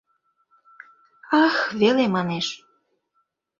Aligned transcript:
«Ах» 1.43 1.55
веле 1.79 2.05
манеш. 2.15 2.47